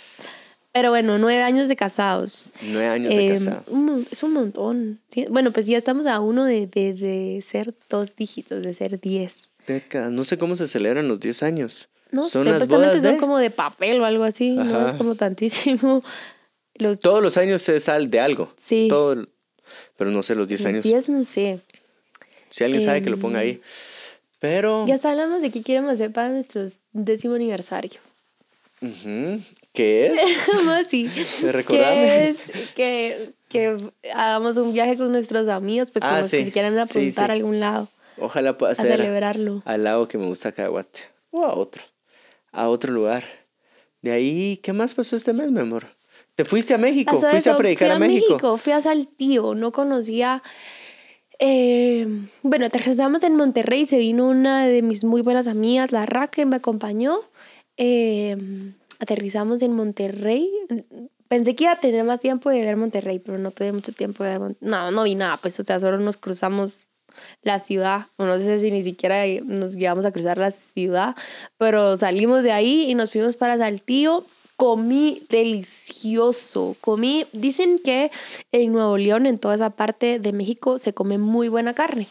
[0.74, 2.50] Pero bueno, nueve años de casados.
[2.62, 3.64] Nueve años de Eh, casados.
[3.68, 5.00] un es un montón.
[5.10, 9.00] Sí, Bueno, pues ya estamos a uno de, de, de ser dos dígitos, de ser
[9.02, 9.54] diez.
[10.12, 11.90] No sé cómo se celebran los 10 años.
[12.12, 14.86] No Son sé, pues también bodas son de- como de papel o algo así, no
[14.88, 16.04] es como tantísimo.
[16.76, 18.54] Los, Todos los años se sale de algo.
[18.58, 18.88] Sí.
[18.90, 19.28] Todo,
[19.98, 20.84] pero no sé, los 10 los años.
[20.84, 21.60] diez, no sé.
[22.50, 23.62] Si alguien sabe que lo ponga ahí.
[24.40, 28.00] Pero, Ya hasta hablamos de qué queremos hacer para nuestro décimo aniversario.
[28.82, 29.42] ujú,
[29.74, 31.44] ¿qué es?
[31.44, 32.06] ¿Me recordarme?
[32.06, 33.78] Que es que, que
[34.14, 36.46] hagamos un viaje con nuestros amigos, pues Ah, con los que sí.
[36.46, 37.32] se quieran Sí, apuntar sí.
[37.32, 39.62] a algún lado, Ojalá pueda a ser celebrarlo.
[39.66, 41.00] al lado que me gusta Caguate.
[41.32, 41.84] O a otro.
[42.52, 43.24] A otro lugar.
[44.02, 45.88] De ahí, ¿qué más pasó este mes, mi amor?
[46.36, 47.12] ¿Te fuiste a México?
[47.16, 48.58] Pasó ¿Fuiste eso, a predicar fui a México?
[48.58, 50.42] Fui a Saltillo, no conocía.
[51.40, 52.08] eh,
[52.44, 56.58] bueno, aterrizamos en Monterrey, se vino una de mis muy buenas amigas, la Raquel, me
[56.58, 57.20] acompañó.
[57.78, 58.38] Eh,
[59.02, 60.50] aterrizamos en Monterrey.
[61.28, 64.24] Pensé que iba a tener más tiempo de ver Monterrey, pero no tuve mucho tiempo
[64.24, 64.70] de ver Monterrey.
[64.70, 66.88] No, no vi nada, pues, o sea, solo nos cruzamos
[67.42, 71.16] la ciudad, no sé si ni siquiera nos llevamos a cruzar la ciudad,
[71.58, 74.26] pero salimos de ahí y nos fuimos para Saltillo.
[74.56, 78.12] Comí delicioso, comí, dicen que
[78.52, 82.08] en Nuevo León, en toda esa parte de México, se come muy buena carne.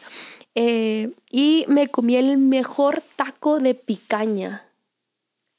[0.56, 4.66] Eh, y me comí el mejor taco de picaña.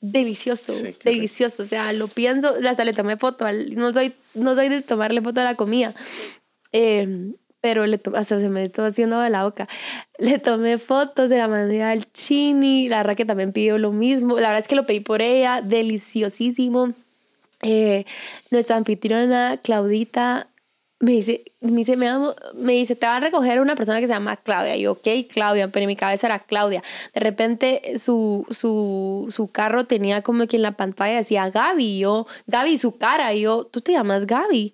[0.01, 0.99] Delicioso, Sí, qué rico.
[1.05, 1.63] delicioso.
[1.63, 3.45] O sea, lo pienso, hasta le tomé foto.
[3.75, 5.93] No soy, no soy de tomarle foto a la comida.
[6.73, 9.67] Eh, pero le se me está haciendo agua la boca.
[10.17, 14.39] Le tomé fotos, se la mandé al Chini, la verdad que también pidió lo mismo.
[14.39, 16.93] La verdad es que lo pedí por ella, deliciosísimo.
[17.61, 18.05] Eh,
[18.49, 20.47] nuestra anfitriona Claudita
[21.01, 24.07] me dice, me dice, me, amo- me dice, te va a recoger una persona que
[24.07, 24.75] se llama Claudia.
[24.75, 26.81] Y yo, ok, Claudia, pero en mi cabeza era Claudia.
[27.13, 31.83] De repente su, su, su carro tenía como que en la pantalla decía Gaby.
[31.85, 33.33] Y yo, Gaby, su cara.
[33.33, 34.73] Y yo, tú te llamas Gaby.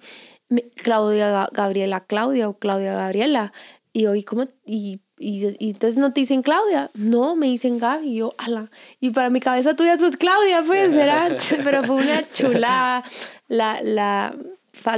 [0.49, 3.53] Me- Claudia Ga- Gabriela Claudia o Claudia Gabriela.
[3.93, 4.43] Y yo, ¿y cómo?
[4.65, 6.91] Y, y, y entonces no te dicen Claudia.
[6.93, 8.07] No, me dicen Gaby.
[8.09, 8.69] Y yo, ala.
[8.99, 11.35] Y para mi cabeza tú ya sos Claudia, pues, ¿será?
[11.63, 13.03] Pero fue una chulada.
[13.47, 14.35] La, la,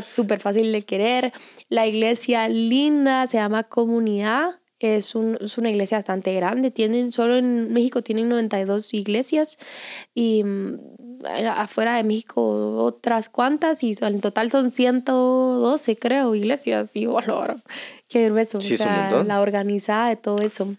[0.04, 1.34] súper fácil de querer.
[1.70, 4.60] La iglesia linda, se llama Comunidad.
[4.80, 6.72] Es, un, es una iglesia bastante grande.
[6.72, 9.58] Tienen, solo en México tienen 92 iglesias
[10.14, 10.80] y mm,
[11.54, 17.62] afuera de México otras cuantas y en total son 112 creo iglesias y lord,
[18.08, 18.62] qué grueso.
[18.62, 20.76] Sí, o sea, la organizada de todo eso.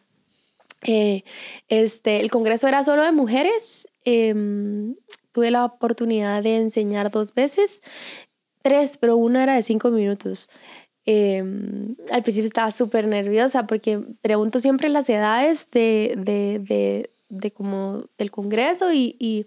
[0.83, 1.25] Eh,
[1.69, 3.89] este, el congreso era solo de mujeres.
[4.05, 4.95] em,
[5.33, 7.83] tuve la oportunidad de enseñar dos veces,
[8.63, 10.49] tres, pero una era de cinco minutos.
[11.07, 17.51] Em, al principio estaba súper nerviosa porque pregunto siempre las edades de, de, de, de
[17.53, 19.47] como del congreso y, y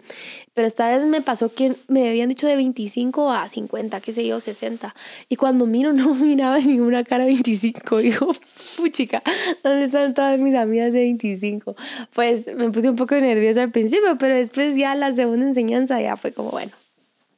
[0.52, 4.26] pero esta vez me pasó que me habían dicho de 25 a 50, qué sé
[4.26, 4.94] yo, 60
[5.28, 8.32] y cuando miro no miraba ninguna cara de 25 digo,
[8.76, 9.22] puchica,
[9.62, 11.76] ¿dónde están todas mis amigas de 25?
[12.14, 16.16] Pues me puse un poco nerviosa al principio, pero después ya la segunda enseñanza ya
[16.16, 16.72] fue como, bueno,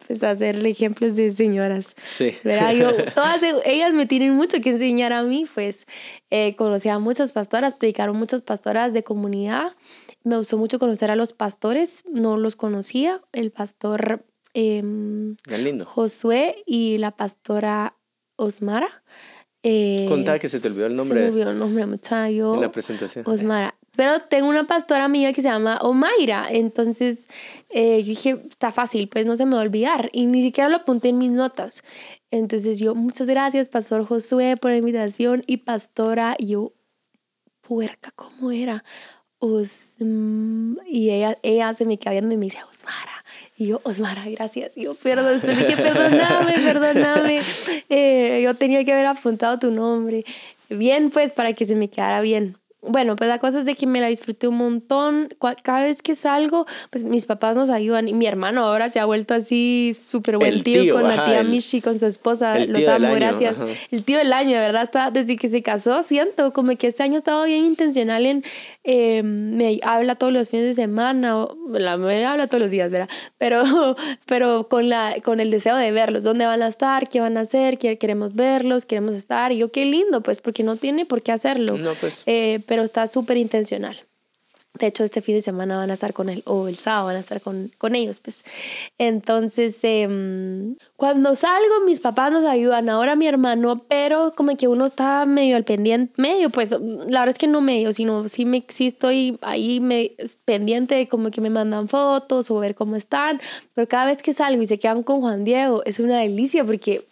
[0.07, 1.95] pues hacerle ejemplos de señoras.
[2.05, 2.35] Sí.
[2.45, 2.73] ¿verdad?
[2.75, 5.87] Yo, todas e- ellas me tienen mucho que enseñar a mí, pues
[6.31, 9.75] eh, conocí a muchas pastoras, predicaron muchas pastoras de comunidad.
[10.25, 15.37] Me gustó mucho conocer a los pastores, no los conocía, el pastor em.
[15.85, 17.97] Josué y la pastora
[18.37, 19.03] Osmara.
[19.63, 22.55] Eh, Contá que se te olvidó el se nombre me olvidó el nombre, muchacho.
[22.55, 23.25] en la presentación.
[23.27, 23.75] Osmara.
[23.97, 27.27] Pero tengo una pastora amiga que se llama Omaira, entonces
[27.71, 30.11] eh, yo dije, está fácil, pues no se me va a olvidar.
[30.13, 31.83] Y ni siquiera lo apunté en mis notas.
[32.31, 35.43] Entonces yo, muchas gracias, Pastor Josué, por la invitación.
[35.47, 36.73] Y Pastora, yo,
[37.63, 38.85] puerca, ¿cómo era?
[40.87, 43.25] y ella, ella se me queda viendo y me dice, Osmara.
[43.57, 44.77] Y yo, Osmara, gracias.
[44.77, 47.41] Y yo, perdón, perdóname, perdóname.
[47.89, 50.25] Eh, yo tenía que haber apuntado tu nombre.
[50.69, 52.57] Bien, pues, para que se me quedara bien
[52.89, 55.29] bueno, pues la cosa es de que me la disfruté un montón.
[55.63, 58.09] Cada vez que salgo, pues mis papás nos ayudan.
[58.09, 61.81] Y mi hermano ahora se ha vuelto así súper buen tío, con la tía Michi,
[61.81, 62.59] con su esposa.
[62.59, 63.59] Los amo, gracias.
[63.91, 67.03] El tío del año, de verdad, está, desde que se casó, siento como que este
[67.03, 68.45] año estaba bien intencional en.
[68.89, 72.89] Eh, me habla todos los fines de semana, o, la, me habla todos los días,
[72.89, 73.09] ¿verdad?
[73.37, 73.65] Pero,
[74.27, 77.41] pero con, la, con el deseo de verlos, dónde van a estar, qué van a
[77.41, 79.51] hacer, queremos verlos, queremos estar.
[79.51, 81.77] Y yo, qué lindo, pues, porque no tiene por qué hacerlo.
[81.77, 82.23] No, pues.
[82.27, 84.07] Eh, pero está súper intencional.
[84.79, 87.17] De hecho, este fin de semana van a estar con él, o el sábado van
[87.17, 88.45] a estar con, con ellos, pues.
[88.99, 94.87] Entonces, em, cuando salgo, mis papás nos ayudan, ahora mi hermano, pero como que uno
[94.87, 98.65] está medio al pendiente, medio, pues, la verdad es que no medio, sino sí, me,
[98.69, 100.13] sí estoy ahí me,
[100.45, 103.41] pendiente como que me mandan fotos o ver cómo están,
[103.75, 107.07] pero cada vez que salgo y se quedan con Juan Diego, es una delicia porque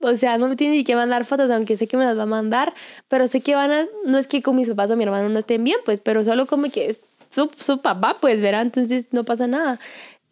[0.00, 2.24] o sea, no me tiene ni que mandar fotos, aunque sé que me las va
[2.24, 2.74] a mandar,
[3.08, 5.38] pero sé que van a, no es que con mis papás o mi hermano no
[5.38, 9.24] estén bien, pues, pero solo como que es su, su papá, pues, verá, entonces no
[9.24, 9.80] pasa nada.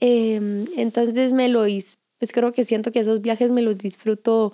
[0.00, 4.52] Em, entonces me lo, pues creo que siento que esos viajes me los disfruto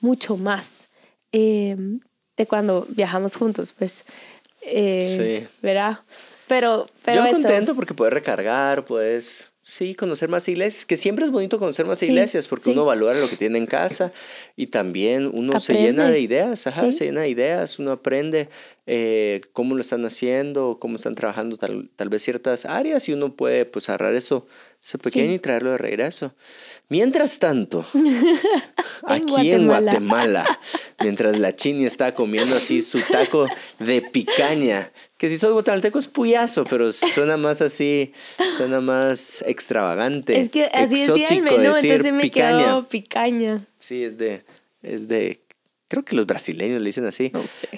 [0.00, 0.88] mucho más
[1.32, 2.00] em,
[2.36, 4.04] de cuando viajamos juntos, pues,
[4.62, 5.56] eh, sí.
[5.62, 6.04] verá.
[6.46, 11.30] Pero, pero Yo contento porque puedes recargar, puedes Sí, conocer más iglesias, que siempre es
[11.30, 14.12] bonito conocer más iglesias porque uno valora lo que tiene en casa
[14.56, 18.48] y también uno se llena de ideas, ajá, se llena de ideas, uno aprende
[18.86, 23.36] eh, cómo lo están haciendo, cómo están trabajando tal, tal vez ciertas áreas y uno
[23.36, 24.48] puede pues agarrar eso,
[24.82, 26.34] ese pequeño y traerlo de regreso.
[26.88, 27.86] Mientras tanto,
[29.06, 30.58] aquí en Guatemala,
[31.00, 33.46] mientras la chini está comiendo así su taco
[33.78, 34.90] de picaña,
[35.22, 38.12] que si sos guatemalteco es puyazo, pero suena más así,
[38.56, 40.40] suena más extravagante.
[40.40, 42.64] Es que así decía el menú, entonces me picaña.
[42.64, 43.64] quedó picaña.
[43.78, 44.44] Sí, es de,
[44.82, 45.44] es de,
[45.86, 47.30] creo que los brasileños le dicen así.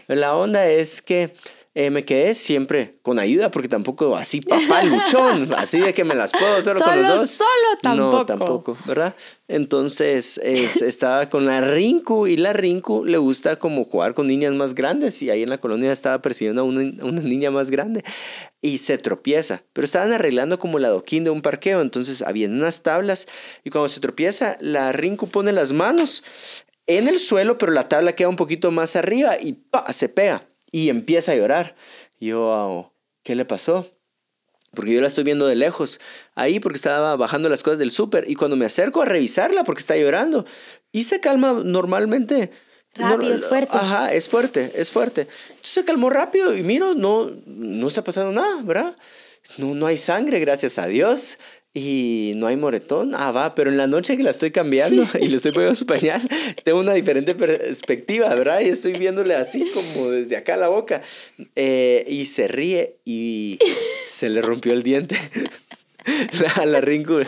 [0.07, 1.35] La onda es que
[1.76, 6.14] eh, me quedé siempre con ayuda, porque tampoco así papá luchón, así de que me
[6.14, 7.30] las puedo solo, con los dos.
[7.30, 7.48] Solo
[7.82, 8.16] tampoco.
[8.16, 9.16] No, tampoco, ¿verdad?
[9.48, 14.76] Entonces estaba con la Rinku y la Rinku le gusta como jugar con niñas más
[14.76, 18.04] grandes y ahí en la colonia estaba persiguiendo a una, una niña más grande
[18.62, 22.84] y se tropieza, pero estaban arreglando como el adoquín de un parqueo, entonces había unas
[22.84, 23.26] tablas
[23.64, 26.22] y cuando se tropieza, la Rinku pone las manos
[26.87, 29.92] en el suelo, pero la tabla queda un poquito más arriba y ¡pa!
[29.92, 31.76] se pega y empieza a llorar.
[32.18, 33.87] yo, ¿qué le pasó?
[34.74, 36.00] Porque yo la estoy viendo de lejos,
[36.34, 39.82] ahí porque estaba bajando las cosas del súper y cuando me acerco a revisarla porque
[39.82, 40.44] está llorando
[40.90, 42.50] y se calma normalmente.
[42.96, 43.76] Rápido, es fuerte.
[43.76, 45.28] Ajá, es fuerte, es fuerte.
[45.50, 48.96] Entonces se calmó rápido y miro, no, no está pasando nada, ¿verdad?
[49.58, 51.38] No, no hay sangre, gracias a Dios
[51.74, 53.14] y no hay moretón.
[53.14, 55.87] Ah, va, pero en la noche que la estoy cambiando y le estoy poniendo su
[55.87, 56.26] pañal,
[56.62, 58.60] tengo una diferente perspectiva, ¿verdad?
[58.60, 61.02] Y estoy viéndole así como desde acá la boca.
[61.56, 63.58] Eh, y se ríe y
[64.08, 65.18] se le rompió el diente.
[66.56, 67.22] A la Rinku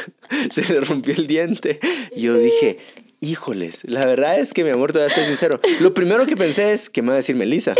[0.51, 1.81] se le rompió el diente.
[2.15, 2.79] Y yo dije,
[3.21, 5.61] híjoles, la verdad es que mi amor, te voy a ser sincero.
[5.81, 7.75] Lo primero que pensé es que me va a decir Melissa.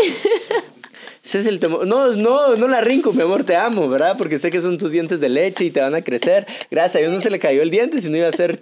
[1.27, 1.85] Ese es el temor.
[1.85, 4.15] No, no, no la rinco, mi amor, te amo, ¿verdad?
[4.17, 6.47] Porque sé que son tus dientes de leche y te van a crecer.
[6.71, 8.61] Gracias a Dios no se le cayó el diente, sino iba a ser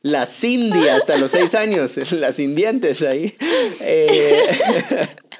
[0.00, 3.34] la Cindy hasta los seis años, la sin dientes ahí.
[3.80, 4.40] Eh,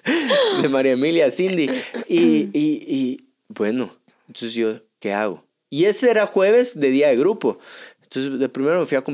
[0.63, 1.71] de María Emilia Cindy.
[2.09, 5.45] Y, y, y bueno, entonces yo, ¿qué hago?
[5.71, 7.61] Y ese era jueves de día de grupo.
[8.03, 9.05] Entonces, de primero me fui a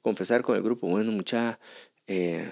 [0.00, 0.88] confesar con el grupo.
[0.88, 1.58] Bueno, mucha...
[2.06, 2.50] Eh,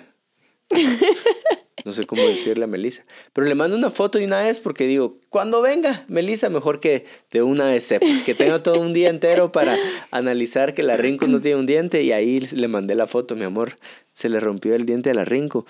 [1.84, 3.04] no sé cómo decirle a Melissa.
[3.32, 7.04] Pero le mando una foto de una vez porque digo, cuando venga Melissa, mejor que
[7.30, 8.06] de una vez sepa.
[8.24, 9.76] Que tenga todo un día entero para
[10.10, 12.02] analizar que la Rinco no tiene un diente.
[12.02, 13.76] Y ahí le mandé la foto, mi amor.
[14.12, 15.66] Se le rompió el diente a la Rinco.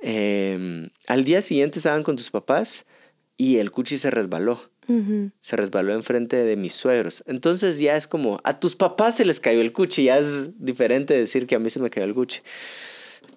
[0.00, 2.86] Em, al día siguiente estaban con tus papás
[3.36, 4.60] y el cuchi se resbaló.
[5.42, 7.22] Se resbaló enfrente de mis suegros.
[7.26, 10.04] Entonces ya es como, a tus papás se les cayó el cuchi.
[10.04, 12.40] Ya es diferente decir que a mí se me cayó el cuchi.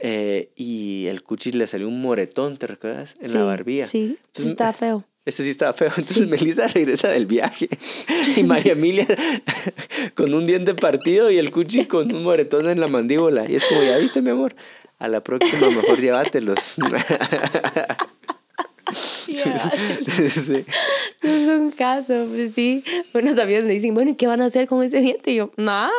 [0.04, 3.14] Eh, y el cuchi le salió un moretón, ¿te recuerdas?
[3.22, 3.88] En la barbilla.
[3.88, 5.06] Sí, estaba feo.
[5.26, 5.90] Ese sí estaba feo.
[5.90, 7.70] Entonces Melissa regresa del viaje
[8.36, 9.06] y María Emilia
[10.16, 13.48] con un diente partido y el cuchi con un moretón en la mandíbula.
[13.48, 14.56] Y es como, ya viste, mi amor,
[14.98, 16.78] a la próxima mejor llévatelos.
[19.26, 20.66] sí.
[21.22, 22.84] Es un caso, pues sí.
[23.14, 25.32] Unos amigos me dicen, bueno, ¿y qué van a hacer con ese diente?
[25.32, 25.92] Y yo, nada,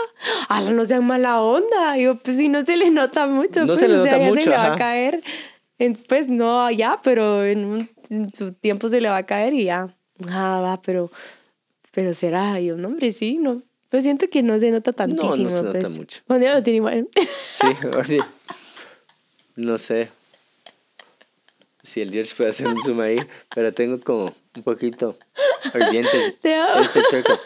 [0.48, 1.96] ala, no sean mala onda.
[1.96, 4.10] Y yo, pues si no se le nota mucho, no pues, se le nota o
[4.10, 4.74] sea, ya mucho, se le va ajá.
[4.74, 5.22] a caer.
[6.08, 9.64] Pues no ya, pero en, un- en su tiempo se le va a caer y
[9.64, 9.88] ya.
[10.28, 11.10] Ah, va, pero,
[11.92, 12.60] pero será.
[12.60, 13.62] Y yo, no, hombre, sí, no.
[13.88, 15.50] Pues siento que no se nota tantísimo.
[15.50, 15.98] se nota pues.
[15.98, 16.20] mucho.
[16.28, 17.08] Diego lo tiene igual.
[17.16, 17.66] Sí,
[17.98, 18.18] así.
[19.56, 20.08] No sé
[21.82, 23.18] si el George puede hacer un zoom ahí,
[23.54, 25.18] pero tengo como un poquito
[25.72, 26.80] ardiente Te amo.
[26.80, 27.38] este chueco.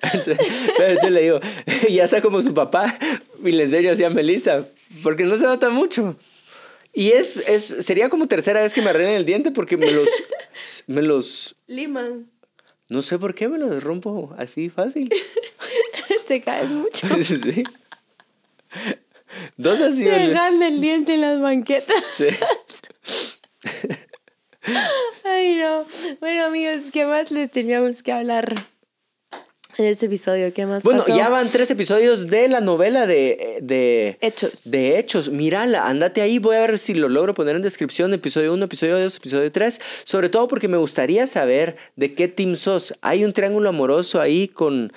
[0.00, 0.38] Entonces,
[0.76, 1.40] pero entonces le digo,
[1.90, 2.98] ya está como su papá,
[3.42, 4.66] y le enseño así a Melissa,
[5.02, 6.16] porque no se nota mucho.
[6.92, 10.08] Y es, es, sería como tercera vez que me arreglan el diente porque me los,
[10.86, 12.30] me los, Liman,
[12.88, 15.10] no sé por qué me los rompo así fácil.
[16.28, 17.06] te caes mucho.
[17.22, 17.64] Sí.
[19.56, 20.04] Dos así.
[20.04, 20.28] Te ¿verdad?
[20.28, 22.02] dejan el diente en las banquetas.
[22.14, 22.26] Sí.
[25.24, 25.84] Ay, no.
[26.20, 28.54] Bueno, amigos, ¿qué más les teníamos que hablar
[29.76, 30.52] en este episodio?
[30.52, 31.16] ¿Qué más Bueno, pasó?
[31.16, 34.70] ya van tres episodios de la novela de, de Hechos.
[34.70, 35.30] De hechos.
[35.30, 36.38] Mírala, andate ahí.
[36.38, 38.14] Voy a ver si lo logro poner en descripción.
[38.14, 39.80] Episodio 1, episodio 2, episodio 3.
[40.04, 42.94] Sobre todo porque me gustaría saber de qué team sos.
[43.00, 44.92] Hay un triángulo amoroso ahí con,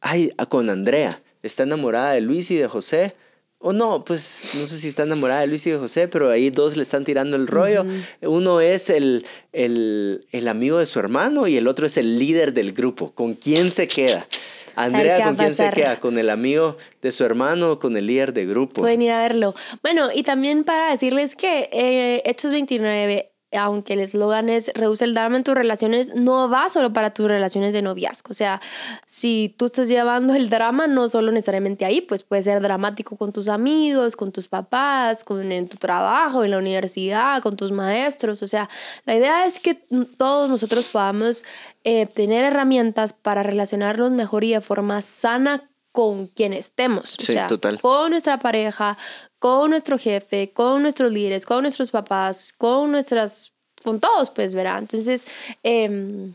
[0.00, 1.20] ay, con Andrea.
[1.42, 3.14] Está enamorada de Luis y de José.
[3.62, 6.50] O no, pues no sé si está enamorada de Luis y de José, pero ahí
[6.50, 7.86] dos le están tirando el rollo.
[8.20, 12.52] Uno es el, el, el amigo de su hermano y el otro es el líder
[12.52, 13.12] del grupo.
[13.12, 14.26] ¿Con quién se queda?
[14.74, 16.00] Andrea, ¿con quién se queda?
[16.00, 18.80] ¿Con el amigo de su hermano o con el líder de grupo?
[18.80, 19.54] Pueden ir a verlo.
[19.82, 25.14] Bueno, y también para decirles que eh, Hechos 29, aunque el eslogan es reduce el
[25.14, 28.30] drama en tus relaciones, no va solo para tus relaciones de noviazgo.
[28.30, 28.60] O sea,
[29.06, 33.32] si tú estás llevando el drama, no solo necesariamente ahí, pues puede ser dramático con
[33.32, 38.42] tus amigos, con tus papás, con, en tu trabajo, en la universidad, con tus maestros.
[38.42, 38.68] O sea,
[39.04, 41.44] la idea es que todos nosotros podamos
[41.84, 47.16] eh, tener herramientas para relacionarnos mejor y de forma sana con quien estemos.
[47.18, 47.80] O sea, total.
[47.80, 48.98] con nuestra pareja,
[49.38, 53.52] con nuestro jefe, con nuestros líderes, con nuestros papás, con nuestras,
[53.84, 54.78] con todos, pues, ¿verdad?
[54.78, 55.26] Entonces,
[55.62, 56.34] em,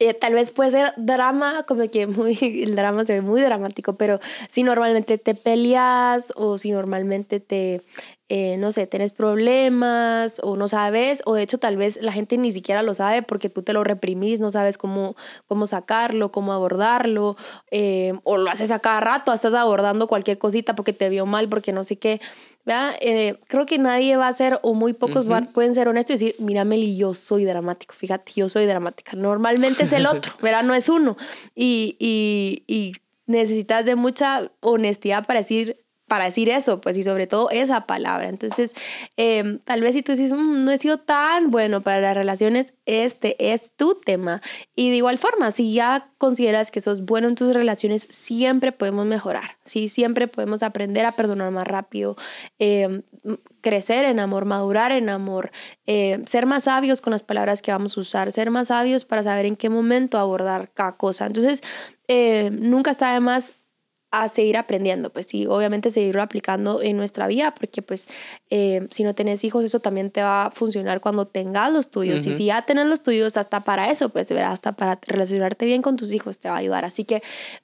[0.00, 3.96] eh, tal vez puede ser drama, como que muy, el drama se ve muy dramático,
[3.96, 7.82] pero si normalmente te peleas o si normalmente te,
[8.30, 12.38] eh, no sé, tienes problemas o no sabes, o de hecho tal vez la gente
[12.38, 16.54] ni siquiera lo sabe porque tú te lo reprimís, no sabes cómo, cómo sacarlo, cómo
[16.54, 17.36] abordarlo,
[17.70, 21.50] eh, o lo haces a cada rato, estás abordando cualquier cosita porque te vio mal,
[21.50, 22.22] porque no sé qué.
[22.64, 22.94] ¿Verdad?
[23.00, 26.26] Eh, creo que nadie va a ser, o muy pocos van- pueden ser honestos y
[26.26, 29.16] decir, mira Meli, yo soy dramático, fíjate, yo soy dramática.
[29.16, 30.62] Normalmente es el otro, ¿verdad?
[30.62, 31.16] No es uno.
[31.54, 32.92] Y, y, y
[33.26, 38.28] necesitas de mucha honestidad para decir, para decir eso, pues y sobre todo esa palabra.
[38.28, 38.74] Entonces,
[39.16, 42.74] eh, tal vez si tú dices, "Mm, no he sido tan bueno para las relaciones,
[42.84, 44.42] este es tu tema.
[44.74, 49.06] Y de igual forma, si ya consideras que sos bueno en tus relaciones, siempre podemos
[49.06, 49.88] mejorar, ¿sí?
[49.88, 52.16] Siempre podemos aprender a perdonar más rápido,
[52.58, 53.02] eh,
[53.60, 55.52] crecer en amor, madurar en amor,
[55.86, 59.22] eh, ser más sabios con las palabras que vamos a usar, ser más sabios para
[59.22, 61.26] saber en qué momento abordar cada cosa.
[61.26, 61.62] Entonces,
[62.08, 63.54] eh, nunca está de más
[64.10, 68.08] a seguir aprendiendo, pues sí, obviamente seguirlo aplicando en nuestra vida, porque pues
[68.50, 72.26] eh, si no tenés hijos, eso también te va a funcionar cuando tengas los tuyos.
[72.26, 75.64] Y si ya tenés los tuyos, hasta para eso, pues de verdad, hasta para relacionarte
[75.64, 76.84] bien con tus hijos te va a ayudar.
[76.84, 77.22] Así que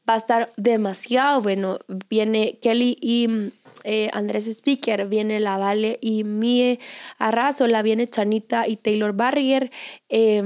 [0.08, 1.78] va a estar demasiado bueno.
[2.08, 3.50] Viene Kelly y mm,
[3.82, 6.78] eh, Andrés Speaker, viene La Vale y Mie
[7.18, 9.70] Arrazola, viene Chanita y Taylor Barrier,
[10.08, 10.42] eh,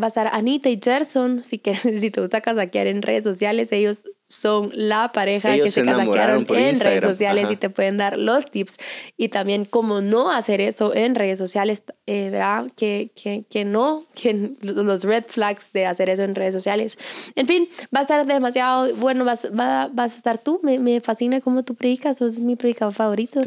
[0.00, 3.72] va a estar Anita y Gerson, si, que, si te gusta casaquear en redes sociales,
[3.72, 7.52] ellos son la pareja Ellos que se se casaquearon en redes Instagram, sociales ajá.
[7.54, 8.76] y te pueden dar los tips
[9.16, 12.66] y también cómo no hacer eso en redes sociales, eh, ¿verdad?
[12.76, 16.98] Que, que, que no, que los red flags de hacer eso en redes sociales.
[17.36, 21.00] En fin, va a estar demasiado bueno, vas, va- vas a estar tú, me, me
[21.00, 23.40] fascina cómo tú predicas, sos mi predicador favorito.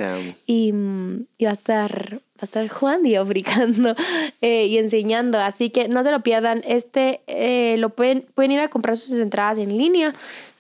[0.48, 3.96] Y, mm, y va a estar va a estar Juan Diego predicando
[4.42, 6.64] eh, y enseñando, así que no se lo pierdan.
[6.66, 10.16] Este eh, lo pueden, pueden ir a comprar sus entradas en línea.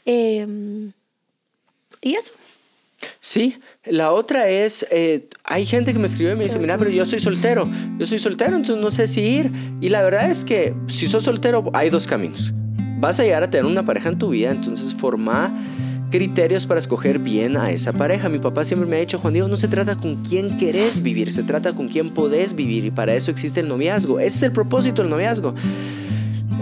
[0.05, 0.91] Eh,
[2.01, 2.31] y eso.
[3.19, 6.91] Sí, la otra es, eh, hay gente que me escribe y me dice, mira, pero
[6.91, 9.51] yo soy soltero, yo soy soltero, entonces no sé si ir.
[9.81, 12.53] Y la verdad es que si sos soltero hay dos caminos.
[12.99, 15.51] Vas a llegar a tener una pareja en tu vida, entonces forma
[16.11, 18.29] criterios para escoger bien a esa pareja.
[18.29, 21.31] Mi papá siempre me ha dicho, Juan Diego, no se trata con quién querés vivir,
[21.31, 24.19] se trata con quién podés vivir y para eso existe el noviazgo.
[24.19, 25.55] Ese es el propósito del noviazgo.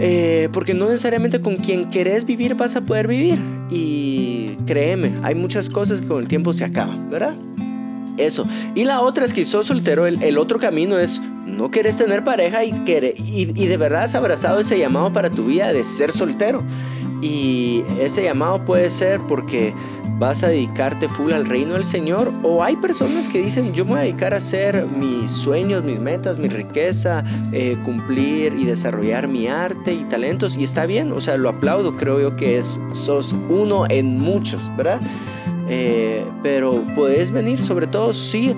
[0.02, 3.38] Eh, porque no necesariamente con quien querés vivir vas a poder vivir.
[3.70, 7.34] Y créeme, hay muchas cosas que con el tiempo se acaban, ¿verdad?
[8.16, 8.46] Eso.
[8.74, 12.64] Y la otra es que sos soltero, el, otro camino es no querés tener pareja
[12.64, 16.62] y, y, y de verdad has abrazado ese llamado para tu vida de ser soltero.
[17.20, 19.74] Y ese llamado puede ser porque
[20.18, 23.92] vas a dedicarte full al reino del Señor o hay personas que dicen yo me
[23.92, 29.28] voy a dedicar a hacer mis sueños, mis metas, mi riqueza, eh, cumplir y desarrollar
[29.28, 32.78] mi arte y talentos y está bien, o sea, lo aplaudo, creo yo que es,
[32.92, 35.00] sos uno en muchos, ¿verdad?
[35.72, 38.56] Eh, pero puedes venir sobre todo si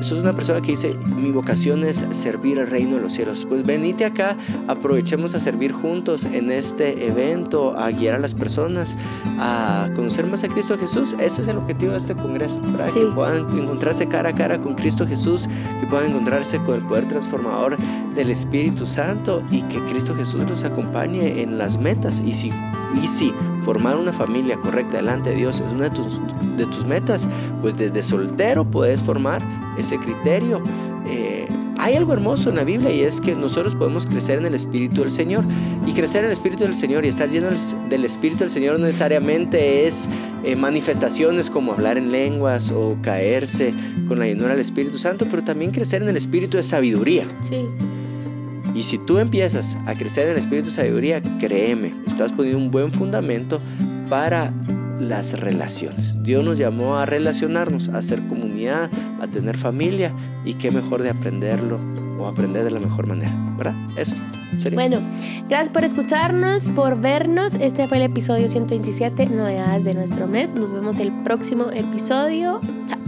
[0.00, 3.44] sos una persona que dice, mi vocación es servir al reino de los cielos.
[3.48, 4.36] Pues venite acá,
[4.68, 8.96] aprovechemos a servir juntos en este evento, a guiar a las personas,
[9.38, 11.14] a conocer más a Cristo Jesús.
[11.18, 14.74] Ese es el objetivo de este congreso, para que puedan encontrarse cara a cara con
[14.74, 15.48] Cristo Jesús,
[15.80, 17.76] que puedan encontrarse con el poder transformador
[18.14, 22.22] del Espíritu Santo y que Cristo Jesús los acompañe en las metas.
[22.24, 22.52] Y si,
[23.02, 23.32] y si
[23.64, 26.20] formar una familia correcta delante de Dios es una de tus,
[26.56, 27.28] de tus metas,
[27.60, 29.42] pues desde soltero puedes formar
[29.78, 30.62] ese criterio.
[31.06, 31.46] Eh,
[31.78, 35.00] hay algo hermoso en la Biblia y es que nosotros podemos crecer en el Espíritu
[35.00, 35.44] del Señor.
[35.84, 37.48] Y crecer en el Espíritu del Señor y estar lleno
[37.88, 40.08] del Espíritu del Señor no necesariamente es
[40.44, 43.74] eh, manifestaciones como hablar en lenguas o caerse
[44.06, 47.26] con la llenura del Espíritu Santo, pero también crecer en el Espíritu de sabiduría.
[47.40, 47.66] Sí.
[48.74, 52.70] Y si tú empiezas a crecer en el espíritu de sabiduría, créeme, estás poniendo un
[52.70, 53.60] buen fundamento
[54.08, 54.52] para
[54.98, 56.22] las relaciones.
[56.22, 60.14] Dios nos llamó a relacionarnos, a ser comunidad, a tener familia
[60.44, 61.78] y qué mejor de aprenderlo
[62.18, 63.74] o aprender de la mejor manera, ¿verdad?
[63.96, 64.14] Eso.
[64.72, 65.00] Bueno,
[65.48, 67.54] gracias por escucharnos, por vernos.
[67.54, 70.54] Este fue el episodio 127, novedades de nuestro mes.
[70.54, 72.60] Nos vemos el próximo episodio.
[72.86, 73.01] Chao.